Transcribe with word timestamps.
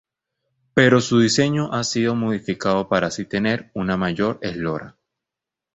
Pero 0.73 0.99
su 0.99 1.19
diseño 1.19 1.71
ha 1.73 1.83
sido 1.83 2.15
modificado 2.15 2.89
para 2.89 3.05
así 3.05 3.23
tener 3.23 3.69
una 3.75 3.97
mayor 3.97 4.39
eslora. 4.41 4.97